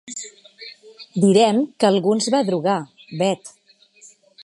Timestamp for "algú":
1.91-2.17